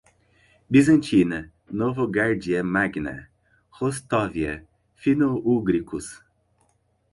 bizantina, 0.67 1.53
Novogárdia 1.69 2.63
Magna, 2.63 3.29
Rostóvia, 3.69 4.67
fino-úgricos 4.95 6.23